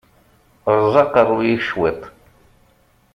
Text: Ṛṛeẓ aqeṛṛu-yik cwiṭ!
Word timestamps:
Ṛṛeẓ 0.77 0.95
aqeṛṛu-yik 1.03 1.61
cwiṭ! 1.67 2.01